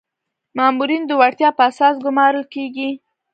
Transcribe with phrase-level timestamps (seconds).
[0.57, 2.89] مامورین د وړتیا په اساس ګمارل کیږي